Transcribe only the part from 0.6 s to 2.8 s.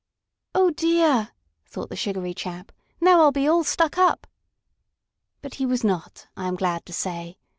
dear!" thought the sugary chap.